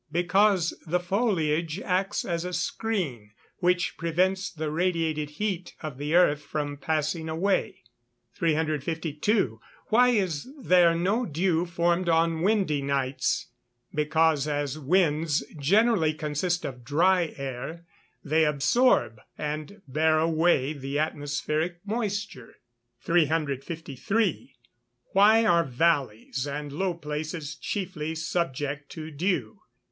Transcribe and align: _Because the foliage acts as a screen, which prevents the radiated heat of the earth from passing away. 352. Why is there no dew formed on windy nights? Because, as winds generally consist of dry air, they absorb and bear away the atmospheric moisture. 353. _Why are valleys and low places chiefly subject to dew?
_Because 0.11 0.73
the 0.87 0.99
foliage 0.99 1.79
acts 1.79 2.25
as 2.25 2.43
a 2.43 2.53
screen, 2.53 3.33
which 3.59 3.97
prevents 3.99 4.49
the 4.49 4.71
radiated 4.71 5.29
heat 5.37 5.75
of 5.83 5.99
the 5.99 6.15
earth 6.15 6.41
from 6.41 6.75
passing 6.77 7.29
away. 7.29 7.83
352. 8.33 9.61
Why 9.89 10.09
is 10.09 10.49
there 10.59 10.95
no 10.95 11.27
dew 11.27 11.67
formed 11.67 12.09
on 12.09 12.41
windy 12.41 12.81
nights? 12.81 13.49
Because, 13.93 14.47
as 14.47 14.79
winds 14.79 15.45
generally 15.59 16.15
consist 16.15 16.65
of 16.65 16.83
dry 16.83 17.35
air, 17.37 17.85
they 18.23 18.43
absorb 18.43 19.21
and 19.37 19.83
bear 19.87 20.17
away 20.17 20.73
the 20.73 20.97
atmospheric 20.97 21.77
moisture. 21.85 22.55
353. 23.01 24.55
_Why 25.15 25.47
are 25.47 25.63
valleys 25.63 26.47
and 26.47 26.71
low 26.73 26.95
places 26.95 27.53
chiefly 27.55 28.15
subject 28.15 28.89
to 28.93 29.11
dew? 29.11 29.59